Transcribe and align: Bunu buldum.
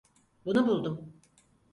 Bunu 0.45 0.67
buldum. 0.67 1.13